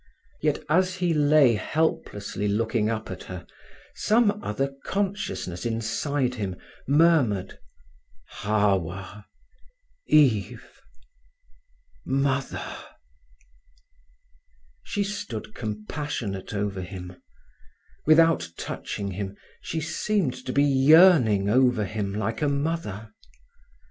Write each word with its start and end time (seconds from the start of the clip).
Yet 0.41 0.63
as 0.67 0.95
he 0.95 1.13
lay 1.13 1.53
helplessly 1.53 2.47
looking 2.47 2.89
up 2.89 3.11
at 3.11 3.21
her 3.25 3.45
some 3.93 4.41
other 4.43 4.73
consciousness 4.83 5.63
inside 5.63 6.33
him 6.33 6.55
murmured; 6.87 7.59
"Hawwa—Eve—Mother!" 8.39 9.27
She 14.81 15.03
stood 15.03 15.53
compassionate 15.53 16.51
over 16.55 16.81
him. 16.81 17.21
Without 18.07 18.49
touching 18.57 19.11
him 19.11 19.35
she 19.61 19.79
seemed 19.79 20.33
to 20.47 20.51
be 20.51 20.63
yearning 20.63 21.47
over 21.47 21.85
him 21.85 22.11
like 22.15 22.41
a 22.41 22.49
mother. 22.49 23.13